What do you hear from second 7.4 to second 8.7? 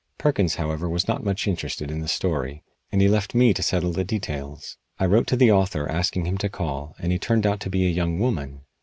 out to be a young woman.